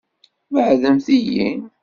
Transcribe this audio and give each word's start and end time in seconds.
Beɛɛdemt-iyi! 0.53 1.49